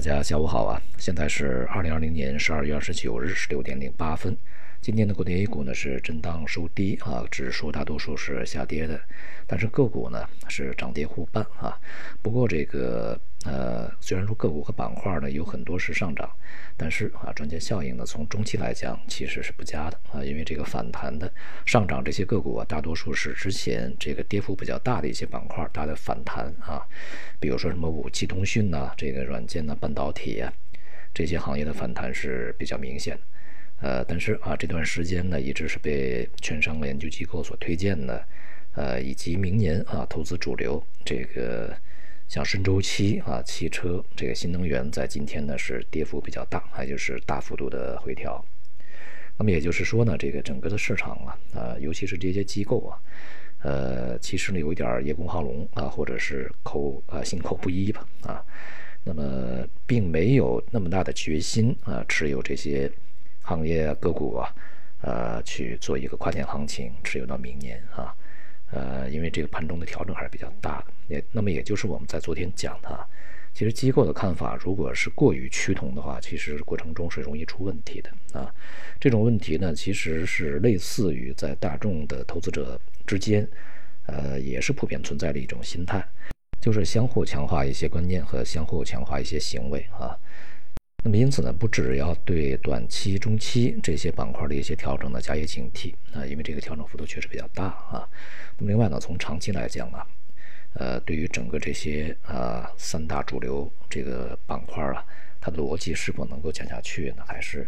[0.00, 0.80] 大家下午好啊！
[0.96, 4.34] 现在是二零二零年十二月二十九日十六点零八分。
[4.80, 8.98] 今天的国内 A 股呢是震荡收低啊，指数大多数是下跌的，
[9.46, 11.78] 但是个股呢是涨跌互半啊。
[12.22, 16.30] 不过这个呃，虽然说个股和板块呢有很多是上涨，
[16.78, 21.30] 但是啊，赚钱效应呢从中期来讲其实是不佳的啊，因为这个反弹的
[21.66, 26.80] 上涨这些个股啊，大多数是之前这个跌幅比较大的一些板块它的反弹啊，
[27.38, 29.76] 比如说什么武器通讯呐，这个软件呐。
[29.78, 30.50] 半导体呀，
[31.12, 33.22] 这些行业的反弹是比较明显的，
[33.80, 38.24] 呃，但是啊，这段时间呢，一直是被券商研究机构所推荐的，
[38.74, 41.74] 呃，以及明年啊，投资主流这个
[42.28, 48.44] 像深周期啊，汽车这个新能源，在今天呢是跌幅比较大，还就是大幅度的回调。
[49.38, 53.00] 那么也就是说呢，这个整个的市场啊，呃，尤其是这些机构啊，
[53.62, 58.44] 呃，其实呢有一点叶公好龙啊，或者是口啊心口不一吧，啊。
[59.02, 62.92] 那么，并没有那么大的决心啊，持有这些
[63.50, 64.54] 行业个股啊，
[65.02, 68.14] 呃，去做一个跨年行情，持有到明年啊，
[68.70, 70.92] 呃，因为这个盘中的调整还是比较大的。
[71.08, 73.06] 也，那么也就是我们在昨天讲的，
[73.52, 78.54] 其实机构的看法，如果是过于趋同的话，其实过程中是容易出问题的啊。
[79.00, 83.44] 这种问题呢，其实是类似于在大众的投资者之间，
[84.06, 86.00] 呃，也是普遍存在的一种心态。
[86.60, 90.14] 就是相互强化一些观念和相互强化一些行为啊，
[91.02, 98.06] 那么因此呢，不只要对短期、中期这些板块的一些调整呢加以警惕啊，因为这个调整幅度确实比较大啊。
[98.58, 100.06] 那么另外呢，从长期来讲啊，
[100.74, 105.02] 呃，对于整个这些啊三大主流这个板块啊，
[105.40, 107.24] 它的逻辑是否能够讲下去呢？
[107.26, 107.66] 还是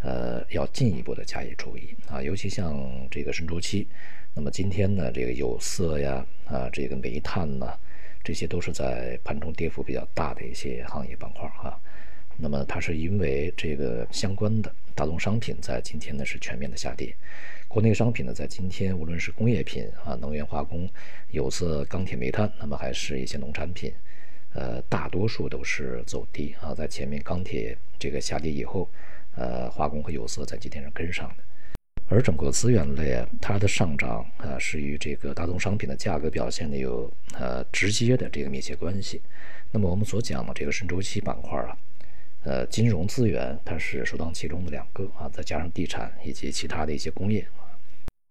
[0.00, 2.22] 呃要进一步的加以注意啊？
[2.22, 2.74] 尤其像
[3.10, 3.86] 这个深周期，
[4.32, 7.66] 那么今天呢，这个有色呀啊，这个煤炭呢。
[8.22, 11.80] 这些都是在盘中跌幅比较大的一些行业板块哈，
[12.40, 17.14] 那么它是因为这个相关的大宗商品在今天呢是全面的下跌，
[17.68, 20.88] 国内商品呢在今天无论是工业品啊、能源化工、
[21.30, 23.92] 有色、钢铁、煤炭，那么还是一些农产品，
[24.54, 28.88] 呃，大多数都是走低啊，在前面钢铁这个下跌以后，
[29.36, 31.44] 呃，化工和有色在今天是跟上的。
[32.08, 37.08] 而整个资源类它的上涨啊，是与这个大宗商品的价格表现呢有
[37.38, 39.22] 呃直接的这个密切关系。
[39.70, 41.78] 那么我们所讲的这个深周期板块啊，
[42.42, 47.68] 呃，金融资源它是首当其冲的两个啊，再加上地产以及其他的一些工业啊。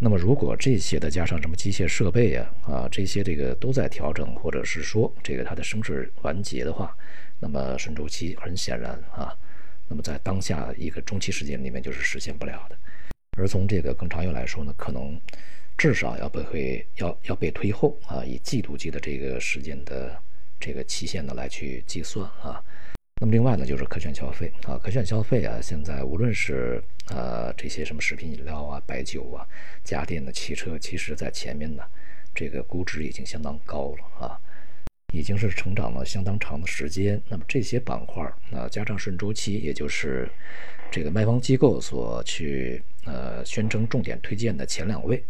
[0.02, 6.96] 那么如果这些的加上什么机械设备啊啊这些这个都在调整，或者是说这个它的升势完结的话，
[7.40, 9.31] 那么顺周期很显然啊，
[9.88, 12.78] 那么在当下一个中期时间里面就是实现不了的。
[13.38, 15.22] 而从这个更长远来说呢，可能
[15.78, 20.19] 至少要被会要要被推后啊，以季度计的这个时间的
[20.59, 22.64] 这个期限呢来去计算啊。
[23.19, 29.46] 那么另外呢，就是可选消费啊，可选消费啊，现在无论是呃这些什么食品饮料啊、白酒啊、
[29.84, 31.84] 家电的汽车，其实在前面呢，
[32.34, 34.40] 这个估值已经相当高了啊，
[35.13, 37.22] 已经是成长了相当长的时间。
[37.28, 40.30] 那么这些板块啊，加上顺周期，也就是
[40.90, 42.81] 这个卖方机构所去。
[43.06, 45.24] 呃，宣称重点推荐的前两位，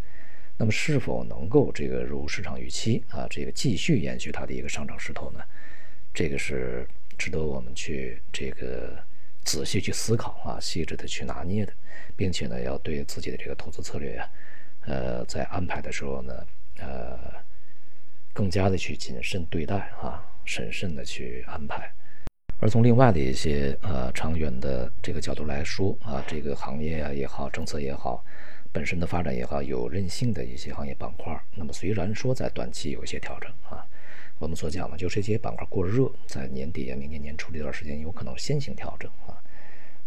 [0.57, 5.39] 那么是否能够这个如市场预期啊，这个继续延续它的一个上涨势头呢？
[6.13, 6.85] 这个是
[7.19, 8.97] 值得我们去这个
[9.43, 11.73] 仔细去思考啊，细致的去拿捏的，
[12.15, 14.29] 并且呢，要对自己的这个投资策略呀，
[14.85, 16.33] 呃，在安排的时候呢，
[16.79, 17.19] 呃，
[18.33, 21.91] 更加的去谨慎对待啊，审慎的去安排。
[22.61, 28.23] 而从另外的一些呃长远的这个角度来说啊，这个行业啊也好，政策也好，
[28.71, 33.83] 本身的发展也好，有韧性的一些行业板块，那么虽然说在短期有一些调整啊，
[34.39, 39.37] 我们所讲的就是这些板块过热，在年底啊、明年年初这段时间有可能先行调整啊。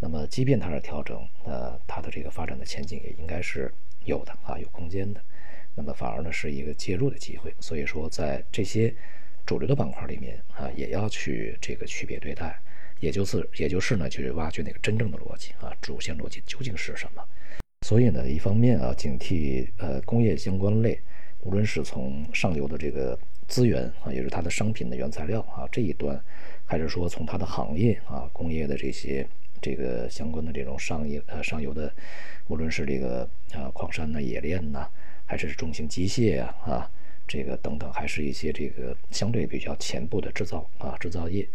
[0.01, 3.73] 那么即便它是调整，呃，它的这个发展的前景也应该是
[4.05, 5.21] 有的啊，有空间的。
[5.75, 8.95] 那么反而呢是一个介入的机会，所以说在这些。
[9.45, 12.57] 主流的板块里面啊，也要去这个区别对待，
[13.01, 17.21] 也就是也就是呢，去挖掘那个真正的逻辑啊，主线逻辑究竟是什么？
[17.85, 20.97] 所以呢，一方面啊，警惕呃工业相关类，
[21.41, 23.19] 无论是从上游的这个
[23.53, 26.19] 资源啊，也是它的商品的原材料啊这一端，
[26.65, 29.29] 还是说从它的行业啊工业的这些
[29.61, 31.93] 这个相关的这种上游呃上游的，
[32.49, 34.89] 无论是这个啊矿山呐、冶炼呐，
[35.27, 36.91] 还是重型机械呀啊。
[37.29, 41.47] 这个等等，还是一些这个相对比较前部的制造啊制造业，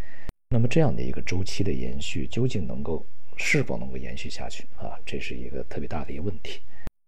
[0.49, 3.03] 那么这样的一个周期的延续，究竟能够
[3.37, 4.97] 是否能够延续下去啊？
[5.03, 6.61] 这是一个特别大的一个问题。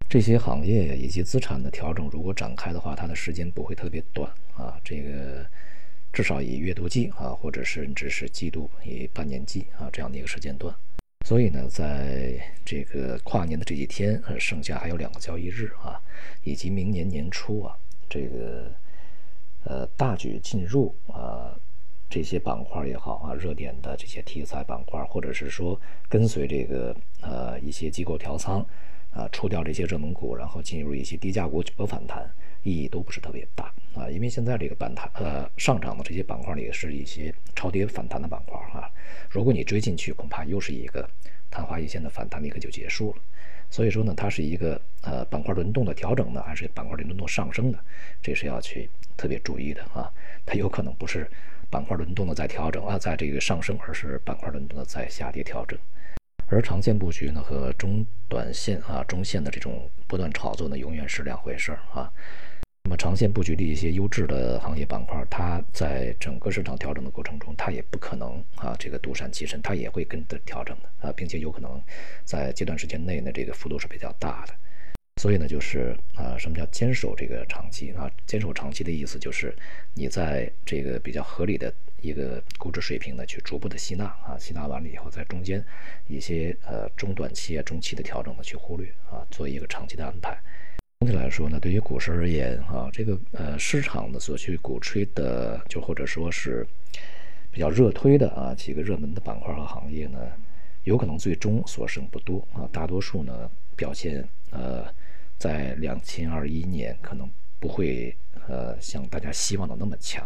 [0.09, 4.75] 这些行业以及资产的调整，如果展开的话，它的时间不会特别短啊。
[4.83, 5.45] 这个
[6.11, 10.75] 至少以月度计啊，或者甚至是季度以半年计啊这样的一个时间段。
[11.23, 16.01] 所以呢，在这个跨年的这几天，呃，剩下还有两个交易日啊，
[16.43, 17.77] 以及明年年初啊，
[18.09, 18.71] 这个
[19.65, 21.55] 呃大举进入啊
[22.09, 28.65] 这些板块也好啊，热点的这些题材板块，或者是说跟随这个呃一些机构调仓
[29.11, 32.29] 啊，出掉这些热门股，然后进入一些低价股博反弹，
[32.63, 38.89] 意义都不是特别大啊，因为现在这个板弹呃上涨的这些板块里是一些超跌反弹的板块啊，
[39.29, 41.09] 如果你追进去，恐怕又是一个。
[41.51, 43.17] 昙花一现的反弹立刻就结束了，
[43.71, 47.79] 所以说呢，它是一个呃板块轮动的调整呢，还是板块轮动上升的，
[48.21, 50.13] 这是要去特别注意的啊。
[50.45, 51.27] 它有可能不是
[51.67, 55.75] 板块轮动的在调整啊，在这个上升，而是板块轮动的在下跌调整。
[56.51, 62.11] 而长线布局呢和中短线啊、中线的这种不断炒作呢，永远是两回事儿啊。
[62.85, 71.79] 那么长线布局的一些优质的行业板块，它在整个市场调整的过程中，它也不可能啊这个独善其身，它也会跟着调整的啊，并且有可能
[72.25, 74.53] 在这段时间内呢，这个幅度是比较大的。
[75.19, 78.09] 所以呢，就是啊，什么叫坚守这个长期啊？
[78.25, 79.53] 坚守长期的意思就是
[79.93, 85.61] 你在这个比较合理的一个估值水平呢，去逐步的吸纳啊，吸纳完了以后，在中间
[86.07, 90.39] 一些呃中短期啊、中期的调整呢，去忽略啊，做一个长期的安排。
[91.01, 96.65] 总体来说呢，对于股市而言啊，这个呃市场的所去鼓吹的，就或者说是
[97.51, 100.17] 比较热推的啊几个热门的板块和行业呢，
[100.85, 104.85] 有可能最终所剩不多啊，大多数呢表现呃
[105.39, 107.27] 在两千二一年可能
[107.59, 108.15] 不会
[108.47, 110.23] 呃像大家希望的那么强，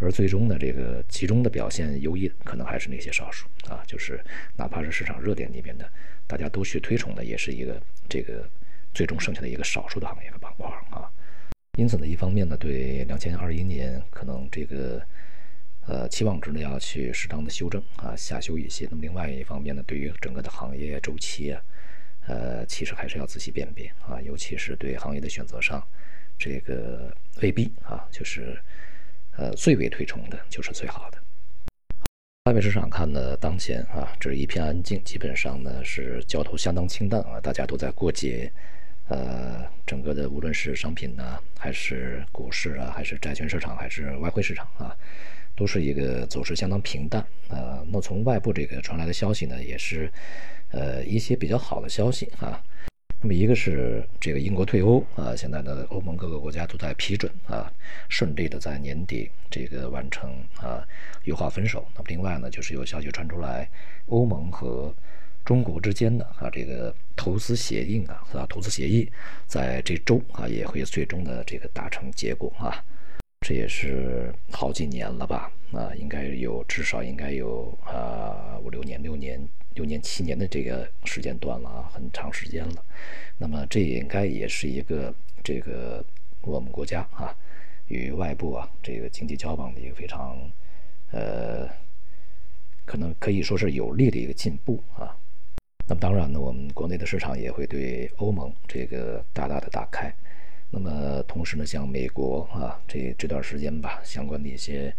[0.00, 4.22] 而最终呢这个集中的表现优异的，可能还是那些少数啊，就是
[4.54, 5.90] 哪怕是市场热点里边的，
[6.28, 8.48] 大家都去推崇的，也是一个这个。
[8.94, 11.04] 最终剩下的一个少数的行业和板块啊，
[11.76, 15.02] 因此呢，一方面呢，对两千二一年可能这个
[15.86, 18.88] 呃期望值呢要去适当的修正啊，下修一些。
[18.90, 21.60] 那么另外一方面呢，对于整个的行业周期啊，
[22.26, 25.82] 呃，其实还是要仔细辨别啊，尤其是对行业的选择上，
[26.38, 28.60] 这个未必啊，就是
[29.36, 31.18] 呃最为推崇的就是最好的。
[32.44, 38.50] 外围市场看呢，当前啊，这是一片安静，基本上呢是交投相当清淡啊，大家都在过节。
[39.08, 44.96] 呃，整个的无论是商品呢，还是股市啊，还是债券市场，还是外汇市场啊，
[45.56, 47.26] 都是一个走势相当平淡。
[47.48, 50.12] 呃，那从外部这个传来的消息呢，也是
[50.70, 52.62] 呃一些比较好的消息啊。
[53.22, 57.72] 那么一个是这个英国退欧啊，现在呢欧盟各个国家都在批准啊，
[58.10, 60.30] 顺利的在年底这个完成
[60.60, 60.86] 啊
[61.24, 61.86] 优化分手。
[61.94, 63.68] 那么另外呢，就是有消息传出来，
[64.06, 64.94] 欧盟和
[65.46, 68.44] 中国之间的啊这个投资协定啊，是吧？
[68.50, 69.10] 投资协议
[69.46, 72.84] 在这周啊也会最终的这个达成结果啊，
[73.46, 75.52] 这也是好几年了吧？
[75.70, 79.40] 啊，应该有至少应该有啊五六年、六年、
[79.74, 82.84] 六年、七年的这个时间段了啊，很长时间了。
[83.38, 85.14] 那么这也应该也是一个
[85.44, 86.04] 这个
[86.40, 87.32] 我们国家啊
[87.86, 90.36] 与外部啊这个经济交往的一个非常
[91.12, 91.68] 呃
[92.84, 95.16] 可能可以说是有利的一个进步啊。
[95.86, 100.12] 那么当然呢，我们国内的市场也会对欧盟这个大大的打开。
[100.70, 104.94] 那么同时呢，像美国啊，这这段时间吧，相关的一些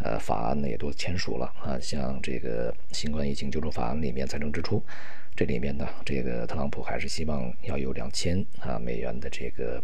[0.00, 4.82] 呃法案呢也都签署了啊，像这个新冠疫情救助法案里面财政支出，
[5.36, 9.82] 这里面呢，这个特朗普还是希望要有两千啊美元的这个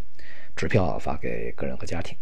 [0.57, 2.17] 支票啊发给个人和家庭。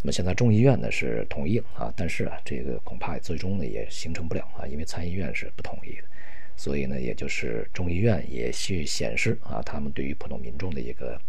[0.00, 6.02] 那么现在众议院呢是同意了啊，但是啊，这个恐怕最终呢也形成不了啊，因为参议院是不同意的。
[6.56, 11.20] 所以呢，也就是众议院也去显示啊，他们对于普通民众的一个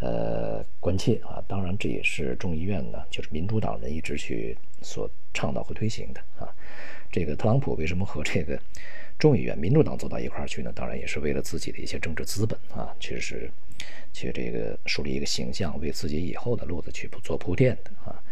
[0.00, 1.42] 呃关切啊。
[1.46, 6.48] 当然，这也是众议院呢，就是民主党人一直去所倡导和推行的啊。
[7.10, 8.60] 这个特朗普为什么和这个
[9.18, 10.72] 众议院民主党走到一块儿去呢？
[10.74, 13.50] 当然也是为了自己的一些政治资本啊，其实
[14.12, 18.22] 去这个树立一个形象，为自己以后的路子去做铺垫的啊。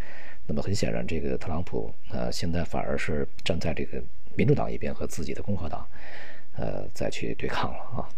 [0.46, 4.02] 那么很显然，这个特朗普啊，现在反而是站在这个。
[4.36, 5.86] 民主党一边和自己的共和党，
[6.56, 8.08] 呃，再去对抗了啊。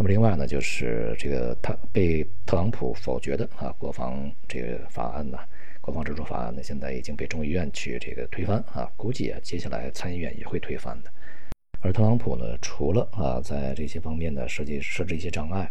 [0.00, 5.38] 那么另外呢，就是这个他被特朗普否决的啊，国防这个法案呢，
[5.78, 8.90] 国防支出法案呢，现在已经被众议院去这个推翻啊。
[8.96, 11.12] 估计啊，接下来参议院也会推翻的。
[11.82, 15.70] 而特朗普呢，除了啊，在这些方面呢设计设置一些障碍，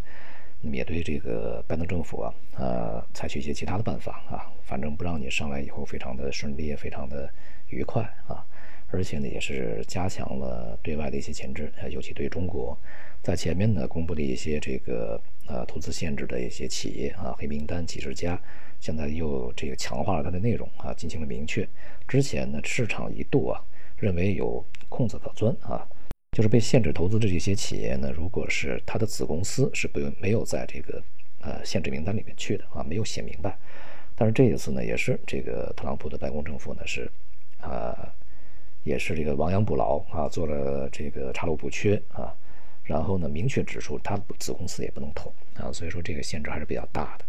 [0.62, 7.28] 那么也对这个拜登政府啊，呃，采取一些其他的办法啊，反正不让你上来以后非常的顺利，非常的
[7.70, 8.46] 愉快啊。
[8.92, 12.78] 而且呢，也是加强了对外的一些牵制，尤其对中国，
[13.22, 18.42] 在前面呢公布的一些这个呃投资限制的一些企业啊黑名单几十家，
[18.80, 21.68] 现在又这个强化了它的内容啊，进行了明确。
[22.08, 23.62] 之前呢，市场一度啊
[23.96, 25.88] 认为有空子可钻啊，
[26.32, 31.04] 就是被限制投资的这些企业呢，如果是它的子公司是不没有在这个
[31.42, 33.56] 呃限制名单里面去的啊，没有写明白。
[34.16, 37.10] 但是这一次呢，也是这个特朗普的白宫政府呢是
[37.62, 38.12] 啊，
[38.90, 42.34] 也是这个亡羊补牢啊，做了这个查漏补缺啊，
[42.84, 47.26] 然后呢明确指出它子公司也不能投啊，所以说这个限制还是比较大的。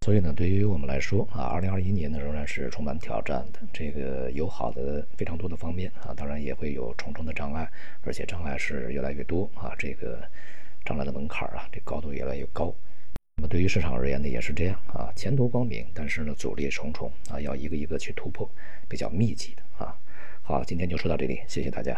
[0.00, 3.60] 所以呢，对于我们来说啊，二零二一年呢仍然是充满挑战的。
[3.70, 7.70] 这个有好的非常多的方面啊，当然也会有重重的障碍，
[8.00, 9.74] 而且障碍是越来越多啊。
[9.78, 10.22] 这个
[10.86, 12.74] 障碍的门槛啊，这高度越来越高。
[13.36, 18.48] 那么对于市场而言呢，也是这样啊，前途光明，但是呢阻力重重啊，要一个一个去突破，
[18.88, 19.62] 比较密集的。
[20.46, 21.96] 好，今天就说到这里，谢谢大家。